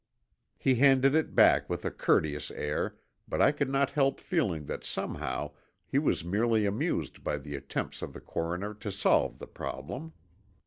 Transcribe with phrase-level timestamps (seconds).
[0.57, 2.95] He handed it back with a courteous air,
[3.27, 5.51] but I could not help feeling that somehow
[5.85, 10.13] he was merely amused by the attempts of the coroner to solve the problem.